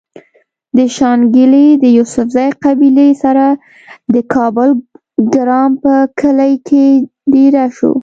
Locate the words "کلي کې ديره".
6.21-7.65